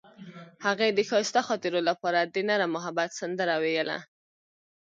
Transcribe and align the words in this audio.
هغې 0.65 0.87
د 0.91 0.99
ښایسته 1.09 1.41
خاطرو 1.47 1.79
لپاره 1.89 2.19
د 2.33 2.35
نرم 2.47 2.71
محبت 2.75 3.09
سندره 3.19 3.55
ویله. 3.63 3.97